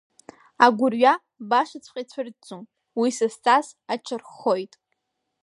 [0.65, 1.13] Агәырҩа
[1.49, 2.63] башаҵәҟьа ицәырҵӡом,
[2.99, 4.73] уи сасҵас аҽарххоит!